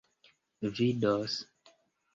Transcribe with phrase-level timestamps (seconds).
[0.77, 1.37] vidos